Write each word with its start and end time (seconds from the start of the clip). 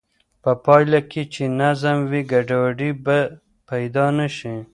په 0.43 0.51
پایله 0.65 0.99
کې 1.11 1.23
چې 1.33 1.43
نظم 1.61 1.97
وي، 2.09 2.21
ګډوډي 2.31 2.91
به 3.05 3.17
پیدا 3.69 4.05
نه 4.17 4.27
شي. 4.37 4.55